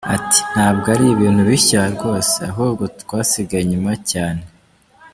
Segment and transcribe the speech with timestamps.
[0.15, 4.43] Ati “Ntabwo ari ibintu bishya rwose ahubwo twasigaye inyuma cyane.